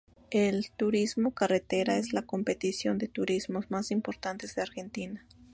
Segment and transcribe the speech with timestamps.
[0.31, 5.27] El Turismo Carretera es la competición de turismos más importante de Argentina.